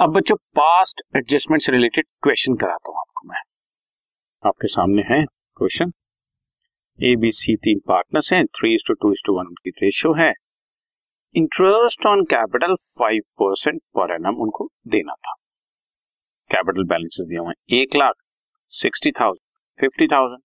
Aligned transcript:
अब 0.00 0.12
बच्चों 0.12 0.34
past 0.56 1.00
adjustment 1.16 1.62
से 1.62 1.72
रिलेटेड 1.72 2.04
क्वेश्चन 2.22 2.54
कराता 2.54 2.90
हूँ 2.90 2.98
आपको 2.98 3.28
मैं। 3.28 3.40
आपके 4.42 4.68
सामने 4.68 5.02
है 5.02 5.16
क्वेश्चन 5.56 5.92
ए 6.98 7.14
बी 7.16 7.30
सी 7.32 7.56
तीन 7.56 7.78
पार्टनर्स 7.88 8.32
हैं। 8.32 8.44
Three 8.46 8.76
to 8.88 8.94
two 8.94 9.12
to 9.26 9.36
one 9.38 9.46
उनकी 9.46 9.70
रेशियो 9.82 10.12
है। 10.12 10.30
Interest 11.34 12.06
on 12.06 12.24
capital 12.24 12.74
five 12.98 13.22
percent 13.42 13.80
पर 13.96 14.14
एनम 14.14 14.40
उनको 14.42 14.68
देना 14.88 15.14
था। 15.26 15.34
कैपिटल 16.50 16.84
बैलेंसेस 16.84 17.26
दिए 17.26 17.38
हुए 17.38 17.48
हैं। 17.48 17.80
एक 17.82 17.96
lakh 17.96 18.14
sixty 18.72 19.12
thousand 19.20 19.80
fifty 19.80 20.06
thousand 20.06 20.42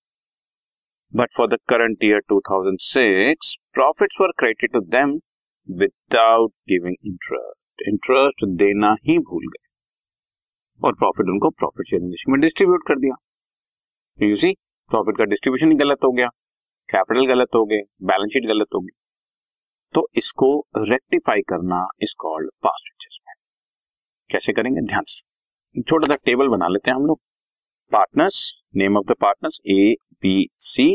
but 1.14 1.36
for 1.38 1.48
the 1.48 1.60
current 1.70 2.04
year 2.04 2.22
2006 2.34 3.58
profits 3.74 4.22
were 4.22 4.32
credited 4.40 4.74
to 4.74 4.80
them 4.80 5.20
without 5.70 6.52
giving 6.70 6.96
interest 7.06 7.63
interest 7.88 8.46
देना 8.58 8.96
ही 9.04 9.18
भूल 9.20 9.48
गए। 9.48 9.68
और 10.84 10.94
प्रॉफिट 10.94 11.30
उनको 11.30 11.50
प्रॉफिट 11.50 11.88
शेयरिंग 11.88 12.14
में 12.30 12.40
डिस्ट्रीब्यूट 12.42 12.84
कर 12.88 13.00
दिया। 13.00 13.16
यू 14.28 14.36
सी 14.36 14.54
प्रॉफिट 14.90 15.18
का 15.18 15.24
डिस्ट्रीब्यूशन 15.24 15.72
ही 15.72 15.78
गलत 15.78 15.98
हो 16.04 16.12
गया। 16.12 16.28
कैपिटल 16.90 17.26
गलत 17.26 17.48
हो 17.56 17.66
गए 17.66 17.82
बैलेंस 18.04 18.30
शीट 18.34 18.44
गलत 18.44 18.68
हो 18.76 18.80
गई। 18.80 19.00
तो 19.94 20.08
इसको 20.16 20.68
रेक्टिफाई 20.78 21.42
करना 21.42 21.88
इज़ 22.02 22.16
कॉल्ड 22.20 22.50
पास्ट 22.64 22.94
एडजस्टमेंट 22.94 23.38
कैसे 24.32 24.54
करेंगे? 24.54 24.82
ध्यान 24.82 25.04
से 25.08 25.82
छोटा 25.82 26.14
सा 26.14 26.16
टेबल 26.26 26.48
बना 26.48 26.68
लेते 26.68 26.92
हैं 26.92 26.96
हम 26.96 27.06
लोग। 27.06 27.20
Partners 27.92 28.64
name 28.76 28.98
of 28.98 29.06
the 29.06 29.16
partners 29.22 29.60
A 29.68 29.96
B 30.14 30.50
C 30.58 30.92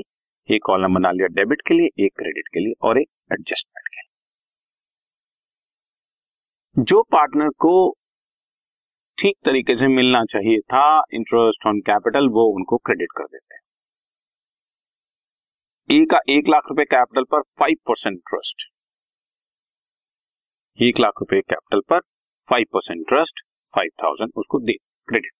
एक 0.50 0.62
कॉलम 0.64 0.94
बना 0.94 1.10
लिया 1.10 1.26
डेबिट 1.26 1.62
के 1.68 1.74
लिए, 1.74 2.04
एक 2.06 2.12
क्रेडिट 2.16 2.48
के 2.54 2.60
लिए 2.60 2.72
और 2.82 3.00
एक 3.00 3.08
एडजस्टमेंट 3.32 4.07
जो 6.78 7.02
पार्टनर 7.02 7.48
को 7.58 7.70
ठीक 9.18 9.36
तरीके 9.44 9.74
से 9.76 9.86
मिलना 9.88 10.18
चाहिए 10.24 10.58
था 10.72 10.82
इंटरेस्ट 11.14 11.66
ऑन 11.66 11.80
कैपिटल 11.80 12.28
वो 12.28 12.42
उनको 12.56 12.76
क्रेडिट 12.78 13.12
कर 13.16 13.24
देते 13.24 13.54
हैं। 13.54 13.62
ए 15.90 16.04
का 16.04 16.18
एक 16.28 16.48
लाख 16.48 16.68
रुपए 16.68 16.84
कैपिटल 16.84 17.24
पर 17.24 17.40
फाइव 17.60 17.76
परसेंट 17.86 18.12
इंटरेस्ट 18.12 18.66
एक 20.78 21.00
लाख 21.00 21.20
रुपए 21.20 21.40
कैपिटल 21.40 21.80
पर 21.90 22.00
five 22.48 22.66
percent 22.72 22.96
interest 22.98 23.42
five 23.74 23.90
thousand 24.04 24.32
उसको 24.36 24.60
दे 24.60 24.76
क्रेडिट 25.08 25.32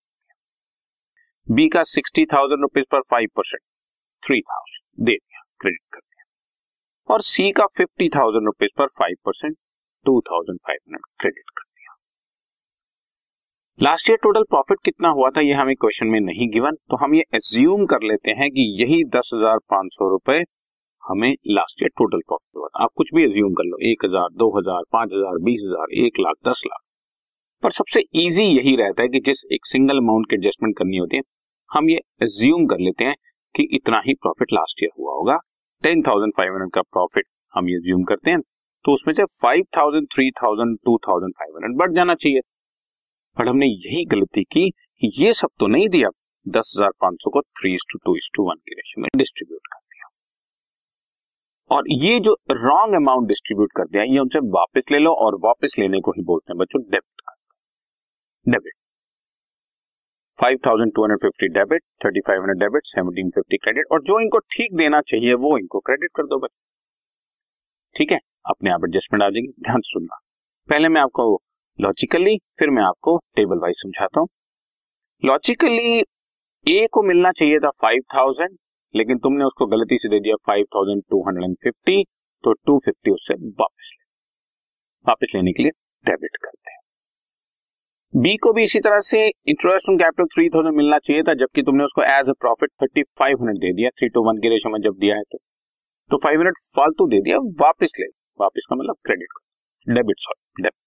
बी 1.47 1.67
का 1.69 1.83
सिक्सटी 1.85 2.25
थाउज़ेंड 2.33 2.61
रुपीज़ 2.61 2.85
पर 2.91 3.01
फाइव 3.09 3.27
परसेंट 3.35 3.61
थ्री 4.23 4.41
थाउज़ेंड 4.41 5.05
दे 5.05 5.11
दिया 5.13 5.41
क्रेडिट 5.61 5.81
कर 5.93 5.99
दिया। 5.99 7.13
और 7.13 7.21
सी 7.21 7.51
का 7.51 7.65
फिफ्टी 7.77 8.09
थाउज़ेंड 8.09 8.45
रुपीज़ 8.45 8.77
पर 8.77 8.87
five 8.99 9.15
percent 9.25 9.57
two 10.09 10.19
thousand 10.27 10.59
five 10.59 10.79
hundred 10.79 11.09
credit 11.19 11.49
कर 11.51 11.63
दिया। 11.63 11.95
लास्ट 13.79 14.09
ईयर 14.09 14.17
टोटल 14.23 14.43
प्रॉफिट 14.49 14.77
कितना 14.85 15.09
हुआ 15.11 15.29
था, 15.29 15.41
ये 15.41 15.53
हमें 15.55 15.75
क्वेश्चन 15.77 16.07
में 16.07 16.19
नहीं 16.21 16.47
गिवन 16.51 16.75
तो 16.89 16.97
हम 16.97 17.13
ये 17.15 17.23
एज्यूम 17.35 17.85
कर 17.87 18.03
लेते 18.03 18.31
हैं 18.37 18.49
कि 18.51 18.65
यही 18.79 19.03
दस 19.11 19.29
हज़ार 19.33 19.57
पाँच 19.69 19.93
सौ 19.93 20.09
रुपए 20.11 20.43
हमें 21.03 21.31
लास्ट 21.49 21.81
ईयर 21.83 21.89
टोटल 21.97 22.21
प्रॉफिट 22.27 22.57
हुआ 22.57 22.67
था। 22.67 22.83
आप 22.83 22.89
कुछ 22.95 23.13
भी 23.15 23.23
एज्यूम 23.23 23.53
कर 23.53 23.63
लो, 23.65 23.77
एक 23.83 24.05
हज़ार, 24.05 24.27
दो 24.33 24.49
हज़ार, 24.57 24.83
पाँच 24.93 25.13
हज़ार, 25.13 25.37
बीस 25.43 25.61
हज़ार, 25.63 25.93
एक 25.99 26.19
लाख, 26.19 26.35
दस 26.47 26.61
लाख। 26.65 26.81
पर 27.63 27.71
सबसे 27.71 28.03
इजी 28.17 28.43
यही 28.45 28.75
रहता 28.75 29.01
है 29.01 29.07
कि 29.09 29.19
जिस 29.25 29.43
एक 29.53 29.65
सिंगल 29.65 29.97
अमाउंट 29.97 30.29
की 30.29 30.35
एडजस्टमेंट 30.35 30.77
करनी 30.77 30.97
होती 30.97 31.17
है, 31.17 31.23
हम 31.69 31.89
ये 31.89 31.99
एज्यूम 32.23 32.65
कर 32.67 32.79
लेते 32.79 33.03
हैं 33.03 33.15
कि 33.55 33.67
इतना 33.73 34.01
ही 34.05 34.13
प्रॉफिट 34.21 34.53
लास्ट 34.53 34.83
ईयर 34.83 34.91
हुआ 34.97 35.13
होगा। 35.13 35.37
टेन 35.83 36.01
थाउज़ेंड 36.01 36.33
फाइव 36.37 36.53
हंड्रेड 36.53 36.71
का 36.73 36.81
प्रॉफिट 36.89 37.25
हम 37.53 37.69
ये 37.69 37.75
एज्यूम 37.75 38.03
करते 38.03 38.31
हैं 38.31 38.39
तो 38.89 38.93
उसमें 38.93 39.13
से 39.13 39.23
five 39.41 39.63
thousand 39.77 40.05
three 40.13 40.29
thousand 40.33 40.77
two 40.85 40.97
thousand 41.07 41.33
five 41.33 41.55
hundred 41.55 41.75
बढ़ 41.79 41.91
जाना 41.95 42.13
चाहिए। 42.15 42.41
बट 43.37 43.47
हमने 43.47 43.65
यही 43.65 44.03
गलती 44.11 44.43
की, 44.45 44.63
ये 45.01 45.33
सब 45.33 45.49
तो 45.59 45.67
नहीं 45.67 45.89
दिया। 45.89 46.09
दस 46.45 46.71
हज़ार 46.77 46.91
पाँच 47.01 47.17
सौ 47.23 47.29
को 47.29 47.41
three 47.41 47.75
to 47.91 47.99
two 48.05 48.13
to 48.35 48.43
one 48.43 48.55
के 48.59 48.75
रेशियो 48.75 49.01
में 49.01 49.09
डिस्ट्रीब्यूट 49.17 49.67
कर 49.73 49.79
दिया। 49.79 50.07
और 51.71 51.91
ये 51.95 52.19
जो 52.19 52.33
रॉन्ग 52.53 52.95
अमाउंट 52.95 53.27
डिस्ट्रीब्यूट 53.27 53.71
कर 53.77 53.87
दिया, 53.87 54.03
ये 54.03 54.19
उनसे 54.19 54.39
वापस 54.55 54.91
ले 54.91 54.99
लो 54.99 55.11
और 55.25 55.37
वापस 55.43 55.75
लेने 55.79 55.99
को 55.99 56.11
ही 56.11 56.23
बोलते 56.23 56.53
हैं 56.53 56.57
बच्चों 56.59 56.81
डेबिट 56.85 57.21
कर 57.21 57.35
debit 58.45 58.73
five 60.39 60.59
thousand 60.67 60.93
two 60.95 61.03
hundred 61.03 61.19
fifty 61.21 61.47
debit 61.59 61.83
thirty 62.05 62.21
five 62.27 62.41
hundred 62.41 62.59
debit 62.59 62.87
seventeen 62.87 63.29
fifty 63.35 63.57
credit 63.57 63.93
और 63.93 64.01
जो 64.03 64.19
इनको 64.21 64.39
ठीक 64.49 64.75
देना 64.77 65.01
चाहिए, 65.03 65.33
वो 65.35 65.57
इनको 65.57 65.79
क्रेडिट 65.81 66.11
कर 66.15 66.23
दो 66.25 66.39
बच्चे। 66.39 66.57
ठीक 67.95 68.11
है? 68.11 68.19
अपने 68.49 68.69
आप 68.71 68.83
एडजस्टमेंट 68.85 69.23
आ 69.23 69.29
जाएगी 69.29 69.47
ध्यान 69.63 69.81
सुनना। 69.85 70.19
पहले 70.69 70.89
मैं 70.89 71.01
आपको 71.01 71.23
लॉजिकली 71.79 72.37
फिर 72.59 72.69
मैं 72.69 72.83
आपको 72.83 73.17
टेबल 73.35 73.59
वाइज 73.59 73.75
समझाता 73.77 74.19
हूँ। 74.19 74.27
लॉजिकली 75.23 75.99
ए 76.65 76.87
को 76.91 77.03
मिलना 77.03 77.31
चाहिए 77.31 77.59
था 77.59 77.69
फाइव 77.81 78.01
थाउज़ेंड 78.15 78.57
लेकिन 78.93 79.17
तुमने 79.17 79.45
उसको 79.45 79.65
गलती 79.67 79.97
से 79.97 80.09
दे 80.09 80.19
दिया 80.19 80.35
five 80.47 80.65
thousand 80.75 81.03
two 81.09 81.21
hundred 81.27 81.43
and 81.43 81.55
fifty 81.63 82.03
तो 82.43 82.53
टू 82.65 82.77
फिफ्टी 82.85 83.11
उससे 83.11 83.33
वापस 83.33 83.91
ले। 83.93 84.03
वापस 85.05 85.31
लेने 85.35 85.51
के 85.51 85.63
लिए 85.63 85.71
डेबिट 86.05 86.37
करते 86.43 86.71
हैं। 86.71 86.77
बी 88.13 88.35
को 88.37 88.53
भी 88.53 88.63
इसी 88.63 88.79
तरह 88.79 88.99
से 89.05 89.27
interest 89.27 89.89
on 89.89 89.97
capital 89.97 90.27
three 90.27 90.49
thousand 90.49 90.75
मिलना 90.77 90.97
चाहिए 90.99 91.23
था, 91.23 91.33
जबकि 91.35 91.61
तुमने 91.63 91.83
उसको 91.83 92.03
as 92.03 92.29
a 92.29 92.33
profit 92.39 92.71
thirty 92.81 93.03
five 93.19 93.41
hundred 93.41 93.59
दे 93.59 93.73
दिया। 93.73 93.89
थ्री 93.91 94.09
टू 94.09 94.23
वन 94.27 94.37
के 94.37 94.49
रेशो 94.49 94.69
में 94.69 94.79
जब 94.81 94.97
दिया 94.99 95.15
है 95.15 95.23
तो। 95.23 95.37
तो 96.11 96.17
फाइव 96.17 96.39
हंड्रेड 96.39 96.57
फालतू 96.75 97.07
दे 97.07 97.19
दिया, 97.21 97.37
वापस 97.61 97.93
ले। 97.99 98.07
वापस 98.39 98.67
का 98.69 98.75
मतलब 98.75 98.95
क्रेडिट 99.05 99.31
का 99.31 99.93
डेबिट 99.93 100.19
सॉरी 100.19 100.63
डेबिट 100.63 100.77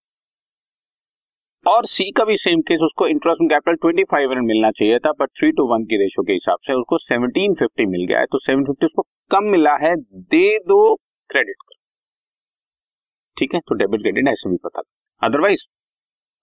और 1.67 1.85
सी 1.87 2.11
का 2.11 2.25
भी 2.25 2.37
सेम 2.37 2.61
केस 2.69 2.81
उसको 2.85 3.07
interest 3.09 3.43
capital 3.51 3.77
twenty 3.83 4.05
five 4.13 4.31
hundred 4.31 4.47
मिलना 4.47 4.71
चाहिए 4.79 4.99
था 4.99 5.11
बट 5.19 5.29
थ्री 5.39 5.51
टू 5.53 5.67
वन 5.67 5.85
की 5.91 5.97
रेशियो 5.99 6.23
के 6.27 6.33
हिसाब 6.33 6.59
से 6.67 6.75
उसको 6.75 6.99
सेवनटीन 7.01 7.55
फिफ्टी 7.59 7.87
मिल 7.89 8.07
गया 8.07 8.19
है 8.21 8.27
तो 8.33 8.39
सेवन 8.39 8.65
फिफ्टी 8.65 8.87
उसको 8.87 9.03
कम 9.31 9.45
मिला 9.51 9.75
है, 9.83 9.95
दे 9.97 10.59
दो 10.69 10.95
क्रेडिट 11.31 11.57
कर 11.61 11.75
ठीक 13.37 13.55
है? 13.55 13.61
तो 13.61 13.75
डेबिट 13.75 14.01
क्रेडिट 14.03 14.29
ऐसे 14.29 14.51
भी 14.51 14.57
पता 14.65 14.83
otherwise 15.23 15.67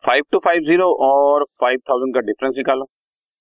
five 0.04 0.24
two 0.32 0.40
five 0.46 0.62
zero 0.64 0.86
और 1.08 1.44
फाइव 1.62 1.80
थाउज़ेंड 1.90 2.14
का 2.16 2.22
डिफरेंस 2.28 2.56
निकालो। 2.58 2.86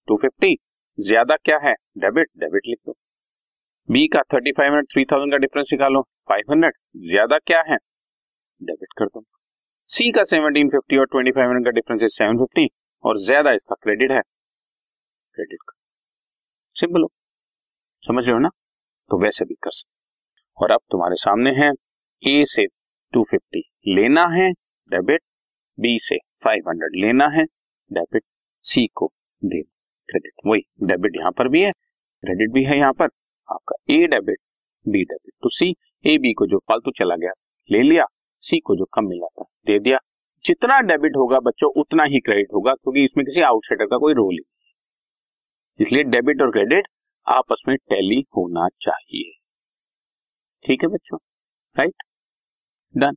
टू 0.09 0.17
फिफ्टी 0.23 0.55
ज़्यादा 0.99 1.37
क्या 1.45 1.59
है? 1.63 1.75
डेबिट 1.99 2.29
डेबिट 2.39 2.67
लिख 2.69 2.79
दो। 2.87 2.95
बी 3.89 4.07
का 4.09 4.21
thirty 4.33 4.53
five 4.53 4.73
hundred 4.73 4.87
three 4.93 5.05
thousand 5.13 5.33
का 5.33 5.37
डिफरेंस 5.39 5.69
निकालो? 5.73 6.01
फाइव 6.29 6.51
हंड्रेड 6.51 6.73
ज़्यादा 7.05 7.37
क्या 7.41 7.61
है? 7.69 7.77
डेबिट 8.61 8.89
कर 8.99 9.07
दो। 9.07 9.23
सी 9.91 10.11
का 10.13 10.25
सेवनटीन 10.25 10.69
फिफ्टी 10.71 10.97
और 10.97 11.07
ट्वेंटी 11.07 11.31
फाइव 11.31 11.49
हंड्रेड 11.49 11.65
का 11.65 11.71
डिफरेंस 11.75 12.03
है 12.03 12.09
सेवन 12.09 12.39
फिफ्टी 12.39 12.69
और 13.05 13.17
ज़्यादा 13.19 13.53
इसका 13.53 13.75
क्रेडिट 13.83 14.11
है। 14.13 14.21
क्रेडिट 14.21 15.59
कर। 15.61 15.75
सिंपल 16.77 17.03
हो। 17.03 17.11
समझ 18.03 18.25
रहे 18.25 18.33
हो 18.33 18.39
ना? 18.39 18.49
तो 19.11 19.19
वैसे 19.23 19.45
भी 19.45 19.55
कर 19.55 19.71
सकते 19.71 20.65
और 20.65 20.71
अब 20.73 20.81
तुम्हारे 20.91 21.17
सामने 21.17 21.51
है 21.57 21.71
ए 22.23 22.45
से 22.47 22.67
टू 23.13 23.23
फिफ्टी 23.31 23.63
लेना 23.89 24.27
है 24.33 24.51
डेबिट 24.91 25.23
बी 25.79 25.99
से 26.03 26.17
फाइव 26.45 26.69
हंड्रेड 26.69 27.01
लेना 27.03 27.29
है 27.37 27.45
डेबिट 27.91 28.23
सी 28.65 28.87
को 28.95 29.13
दे। 29.43 29.63
क्रेडिट 29.63 30.47
वही 30.47 30.61
डेबिट 30.87 31.17
यहाँ 31.17 31.33
पर 31.39 31.49
भी 31.49 31.63
है 31.65 31.71
क्रेडिट 31.73 32.53
भी 32.53 32.65
है 32.65 32.79
यहाँ 32.79 32.93
पर। 32.93 33.09
ए 33.89 34.07
डेबिट 34.07 34.39
बी 34.87 35.03
डेबिट 35.05 35.33
तो 35.43 35.49
सी 35.49 35.75
ए 36.05 36.17
बी 36.19 36.33
को 36.33 36.47
जो 36.47 36.59
फालतू 36.59 36.91
चला 36.91 37.17
गया, 37.17 37.33
ले 37.71 37.83
लिया 37.83 38.05
सी 38.45 38.59
को 38.59 38.77
जो 38.77 38.85
कम 38.85 39.09
मिला 39.09 39.27
था, 39.27 39.45
दे 39.67 39.79
दिया। 39.79 39.99
जितना 40.45 40.79
डेबिट 40.81 41.17
होगा 41.17 41.39
बच्चों, 41.41 41.71
उतना 41.77 42.05
ही 42.05 42.21
क्रेडिट 42.21 42.53
होगा, 42.55 42.75
क्योंकि 42.75 43.05
इसमें 43.05 43.25
किसी 43.27 43.41
आउटसाइडर 43.41 43.87
का 43.87 43.97
कोई 43.99 44.15
रोल 44.15 44.35
नहीं। 44.35 44.47
इसलिए 45.81 46.03
डेबिट 46.05 46.43
और 46.43 46.51
क्रेडिट 46.51 46.89
आपस 47.27 47.63
में 47.69 47.77
टैली 47.77 48.21
होना 48.37 48.69
चाहिए। 48.81 49.33
ठीक 50.65 50.83
है 50.83 50.89
बच्चों? 50.89 51.19
Right 51.77 52.03
done 52.95 53.17